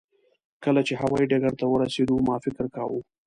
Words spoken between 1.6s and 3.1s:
ورسېدو ما فکر کاوه.